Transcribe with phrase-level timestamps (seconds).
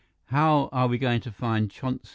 [0.29, 2.09] "How are we going to find Chonsi?"